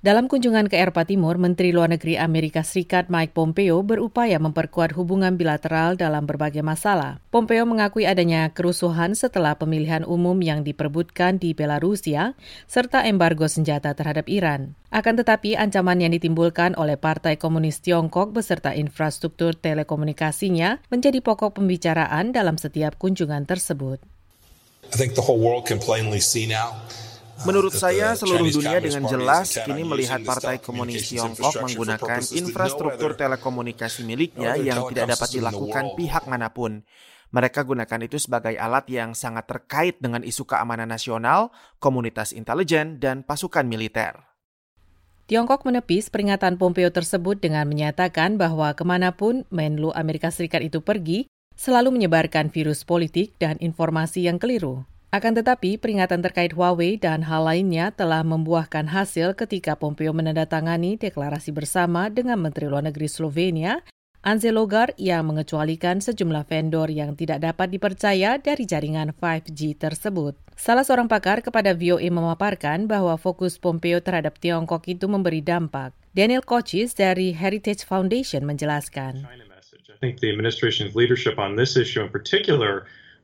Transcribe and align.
Dalam 0.00 0.32
kunjungan 0.32 0.72
ke 0.72 0.80
Eropa 0.80 1.04
Timur, 1.04 1.36
Menteri 1.36 1.76
Luar 1.76 1.92
Negeri 1.92 2.16
Amerika 2.16 2.64
Serikat 2.64 3.12
Mike 3.12 3.36
Pompeo 3.36 3.84
berupaya 3.84 4.40
memperkuat 4.40 4.96
hubungan 4.96 5.36
bilateral 5.36 5.92
dalam 5.92 6.24
berbagai 6.24 6.64
masalah. 6.64 7.20
Pompeo 7.28 7.68
mengakui 7.68 8.08
adanya 8.08 8.48
kerusuhan 8.48 9.12
setelah 9.12 9.60
pemilihan 9.60 10.08
umum 10.08 10.40
yang 10.40 10.64
diperbutkan 10.64 11.36
di 11.36 11.52
Belarusia 11.52 12.32
serta 12.64 13.04
embargo 13.04 13.44
senjata 13.44 13.92
terhadap 13.92 14.24
Iran. 14.32 14.72
Akan 14.88 15.20
tetapi 15.20 15.60
ancaman 15.60 16.00
yang 16.00 16.16
ditimbulkan 16.16 16.80
oleh 16.80 16.96
Partai 16.96 17.36
Komunis 17.36 17.84
Tiongkok 17.84 18.32
beserta 18.32 18.72
infrastruktur 18.72 19.52
telekomunikasinya 19.52 20.80
menjadi 20.88 21.20
pokok 21.20 21.60
pembicaraan 21.60 22.32
dalam 22.32 22.56
setiap 22.56 22.96
kunjungan 22.96 23.44
tersebut. 23.44 24.00
I 24.88 24.96
think 24.96 25.12
the 25.12 25.20
whole 25.20 25.36
world 25.36 25.68
can 25.68 25.76
plainly 25.76 26.24
see 26.24 26.48
now 26.48 26.88
Menurut 27.48 27.72
saya, 27.72 28.12
seluruh 28.12 28.52
dunia 28.52 28.78
dengan 28.84 29.08
jelas 29.08 29.56
kini 29.64 29.82
melihat 29.86 30.20
Partai 30.20 30.60
Komunis 30.60 31.08
Tiongkok 31.08 31.56
menggunakan 31.56 32.20
infrastruktur 32.36 33.16
telekomunikasi 33.16 34.04
miliknya 34.04 34.60
yang 34.60 34.88
tidak 34.92 35.16
dapat 35.16 35.28
dilakukan 35.32 35.84
pihak 35.96 36.24
mana 36.28 36.52
pun. 36.52 36.84
Mereka 37.30 37.62
gunakan 37.62 38.00
itu 38.02 38.18
sebagai 38.18 38.58
alat 38.58 38.90
yang 38.90 39.14
sangat 39.14 39.46
terkait 39.46 40.02
dengan 40.02 40.26
isu 40.26 40.44
keamanan 40.44 40.90
nasional, 40.90 41.54
komunitas 41.78 42.34
intelijen, 42.34 42.98
dan 42.98 43.22
pasukan 43.22 43.62
militer. 43.64 44.18
Tiongkok 45.30 45.62
menepis 45.62 46.10
peringatan 46.10 46.58
Pompeo 46.58 46.90
tersebut 46.90 47.38
dengan 47.38 47.62
menyatakan 47.70 48.34
bahwa 48.34 48.74
ke 48.74 48.82
mana 48.82 49.14
pun 49.14 49.46
Menlu 49.54 49.94
Amerika 49.94 50.34
Serikat 50.34 50.66
itu 50.66 50.82
pergi, 50.82 51.30
selalu 51.54 51.94
menyebarkan 51.94 52.50
virus 52.50 52.82
politik 52.82 53.38
dan 53.38 53.54
informasi 53.62 54.26
yang 54.26 54.42
keliru. 54.42 54.82
Akan 55.10 55.34
tetapi, 55.34 55.74
peringatan 55.74 56.22
terkait 56.22 56.54
Huawei 56.54 56.94
dan 56.94 57.26
hal 57.26 57.42
lainnya 57.42 57.90
telah 57.90 58.22
membuahkan 58.22 58.86
hasil 58.86 59.34
ketika 59.34 59.74
Pompeo 59.74 60.14
menandatangani 60.14 61.02
deklarasi 61.02 61.50
bersama 61.50 62.06
dengan 62.06 62.38
Menteri 62.38 62.70
Luar 62.70 62.86
Negeri 62.86 63.10
Slovenia, 63.10 63.82
Anze 64.22 64.54
Logar, 64.54 64.94
yang 64.94 65.26
mengecualikan 65.26 65.98
sejumlah 65.98 66.46
vendor 66.46 66.94
yang 66.94 67.18
tidak 67.18 67.42
dapat 67.42 67.74
dipercaya 67.74 68.38
dari 68.38 68.62
jaringan 68.62 69.10
5G 69.10 69.82
tersebut. 69.82 70.38
Salah 70.54 70.86
seorang 70.86 71.10
pakar 71.10 71.42
kepada 71.42 71.74
VOA 71.74 72.06
memaparkan 72.06 72.86
bahwa 72.86 73.18
fokus 73.18 73.58
Pompeo 73.58 73.98
terhadap 73.98 74.38
Tiongkok 74.38 74.86
itu 74.86 75.10
memberi 75.10 75.42
dampak. 75.42 75.90
Daniel 76.14 76.46
Kochis 76.46 76.94
dari 76.94 77.34
Heritage 77.34 77.82
Foundation 77.82 78.46
menjelaskan. 78.46 79.26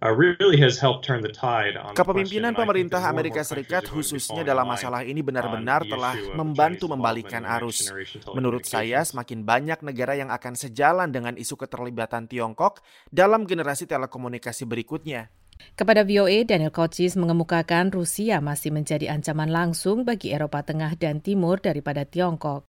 Uh, 0.06 1.90
Kepemimpinan 1.90 2.54
pemerintah 2.54 3.02
Amerika 3.10 3.42
Serikat 3.42 3.90
khususnya 3.90 4.46
dalam 4.46 4.62
masalah 4.70 5.02
ini 5.02 5.18
benar-benar 5.18 5.82
telah 5.82 6.14
membantu 6.38 6.86
membalikan 6.86 7.42
arus. 7.58 7.90
Menurut 8.30 8.62
saya, 8.70 9.02
semakin 9.02 9.42
banyak 9.42 9.82
negara 9.82 10.14
yang 10.14 10.30
akan 10.30 10.54
sejalan 10.54 11.10
dengan 11.10 11.34
isu 11.34 11.58
keterlibatan 11.58 12.30
Tiongkok 12.30 12.86
dalam 13.10 13.50
generasi 13.50 13.90
telekomunikasi 13.90 14.62
berikutnya. 14.62 15.26
Kepada 15.74 16.06
VOA, 16.06 16.46
Daniel 16.46 16.70
Kochis 16.70 17.18
mengemukakan 17.18 17.90
Rusia 17.90 18.38
masih 18.38 18.70
menjadi 18.70 19.10
ancaman 19.10 19.50
langsung 19.50 20.06
bagi 20.06 20.30
Eropa 20.30 20.62
Tengah 20.62 20.94
dan 21.00 21.18
Timur 21.18 21.58
daripada 21.58 22.06
Tiongkok. 22.06 22.68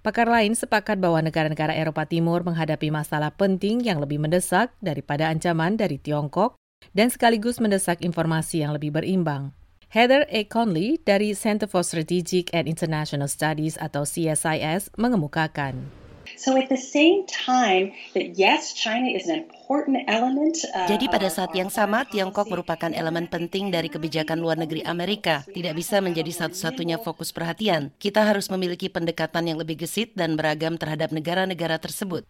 Pakar 0.00 0.30
lain 0.30 0.56
sepakat 0.56 0.96
bahwa 0.96 1.20
negara-negara 1.20 1.76
Eropa 1.76 2.08
Timur 2.08 2.40
menghadapi 2.40 2.88
masalah 2.88 3.34
penting 3.34 3.84
yang 3.84 4.00
lebih 4.00 4.16
mendesak 4.22 4.72
daripada 4.80 5.28
ancaman 5.28 5.76
dari 5.76 6.00
Tiongkok 6.00 6.59
dan 6.92 7.08
sekaligus 7.10 7.62
mendesak 7.62 8.02
informasi 8.02 8.62
yang 8.66 8.74
lebih 8.74 8.94
berimbang. 8.94 9.54
Heather 9.90 10.22
A. 10.30 10.46
Conley 10.46 11.02
dari 11.02 11.34
Center 11.34 11.66
for 11.66 11.82
Strategic 11.82 12.54
and 12.54 12.70
International 12.70 13.26
Studies 13.26 13.74
atau 13.82 14.06
CSIS 14.06 14.94
mengemukakan. 14.94 15.90
So 16.38 16.54
at 16.54 16.70
the 16.70 16.78
same 16.78 17.26
time 17.26 17.90
that 18.14 18.38
yes, 18.38 18.70
China 18.70 19.10
is 19.10 19.26
an 19.26 19.50
important 19.50 20.06
element. 20.06 20.62
Uh, 20.70 20.86
Jadi 20.86 21.10
pada 21.10 21.26
saat 21.26 21.50
yang 21.58 21.74
sama, 21.74 22.06
Tiongkok 22.06 22.46
merupakan 22.46 22.86
elemen 22.94 23.26
penting 23.26 23.74
dari 23.74 23.90
kebijakan 23.90 24.38
luar 24.38 24.54
negeri 24.54 24.86
Amerika. 24.86 25.42
Tidak 25.50 25.74
bisa 25.74 25.98
menjadi 25.98 26.30
satu-satunya 26.30 27.02
fokus 27.02 27.34
perhatian. 27.34 27.90
Kita 27.98 28.22
harus 28.22 28.46
memiliki 28.46 28.86
pendekatan 28.86 29.50
yang 29.50 29.58
lebih 29.58 29.82
gesit 29.82 30.14
dan 30.14 30.38
beragam 30.38 30.78
terhadap 30.78 31.10
negara-negara 31.10 31.82
tersebut. 31.82 32.22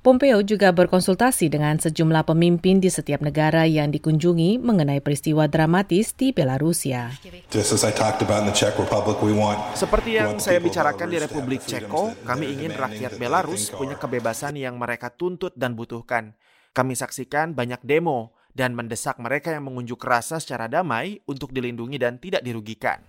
Pompeo 0.00 0.40
juga 0.40 0.72
berkonsultasi 0.72 1.52
dengan 1.52 1.76
sejumlah 1.76 2.24
pemimpin 2.24 2.80
di 2.80 2.88
setiap 2.88 3.20
negara 3.20 3.68
yang 3.68 3.92
dikunjungi 3.92 4.56
mengenai 4.56 5.04
peristiwa 5.04 5.44
dramatis 5.44 6.16
di 6.16 6.32
Belarusia. 6.32 7.12
Seperti 9.76 10.10
yang 10.16 10.40
saya 10.40 10.56
bicarakan 10.56 11.04
di 11.04 11.20
Republik 11.20 11.60
Ceko, 11.68 12.16
kami 12.24 12.48
ingin 12.48 12.72
rakyat 12.72 13.20
Belarus 13.20 13.68
punya 13.68 14.00
kebebasan 14.00 14.56
yang 14.56 14.80
mereka 14.80 15.12
tuntut 15.12 15.52
dan 15.52 15.76
butuhkan. 15.76 16.32
Kami 16.72 16.96
saksikan 16.96 17.52
banyak 17.52 17.84
demo 17.84 18.32
dan 18.56 18.72
mendesak 18.72 19.20
mereka 19.20 19.52
yang 19.52 19.68
mengunjuk 19.68 20.00
rasa 20.00 20.40
secara 20.40 20.64
damai 20.64 21.20
untuk 21.28 21.52
dilindungi 21.52 22.00
dan 22.00 22.16
tidak 22.16 22.40
dirugikan. 22.40 23.04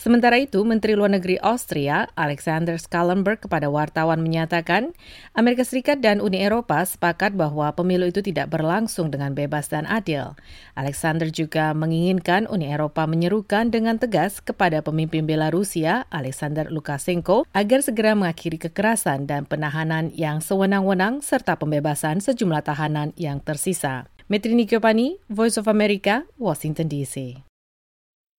Sementara 0.00 0.40
itu, 0.40 0.64
Menteri 0.66 0.98
Luar 0.98 1.12
Negeri 1.12 1.38
Austria, 1.44 2.10
Alexander 2.18 2.74
Schallenberg 2.80 3.44
kepada 3.44 3.68
wartawan 3.70 4.24
menyatakan, 4.24 4.96
Amerika 5.36 5.62
Serikat 5.62 6.00
dan 6.00 6.18
Uni 6.18 6.42
Eropa 6.42 6.82
sepakat 6.82 7.36
bahwa 7.36 7.70
pemilu 7.76 8.08
itu 8.08 8.24
tidak 8.24 8.50
berlangsung 8.50 9.12
dengan 9.12 9.36
bebas 9.36 9.70
dan 9.70 9.84
adil. 9.86 10.34
Alexander 10.74 11.28
juga 11.28 11.76
menginginkan 11.76 12.48
Uni 12.48 12.72
Eropa 12.72 13.04
menyerukan 13.04 13.68
dengan 13.70 14.00
tegas 14.00 14.40
kepada 14.40 14.80
pemimpin 14.80 15.28
Belarusia, 15.28 16.08
Alexander 16.10 16.66
Lukashenko, 16.72 17.44
agar 17.52 17.84
segera 17.84 18.16
mengakhiri 18.16 18.58
kekerasan 18.58 19.28
dan 19.28 19.44
penahanan 19.44 20.10
yang 20.16 20.40
sewenang-wenang 20.40 21.20
serta 21.20 21.54
pembebasan 21.60 22.18
sejumlah 22.24 22.64
tahanan 22.64 23.14
yang 23.14 23.38
tersisa. 23.38 24.08
Metri 24.32 24.56
Nikyopani, 24.56 25.20
Voice 25.28 25.60
of 25.60 25.68
America, 25.68 26.24
Washington 26.40 26.88
DC. 26.88 27.51